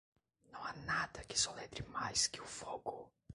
[0.51, 3.11] Não há nada que soletre mais que o fogo.